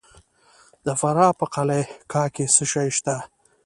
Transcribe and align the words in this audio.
د 0.85 0.87
فراه 0.99 1.33
په 1.39 1.45
قلعه 1.53 1.83
کاه 2.11 2.29
کې 2.35 2.45
څه 2.55 2.63
شی 2.71 2.89
شته؟ 2.97 3.15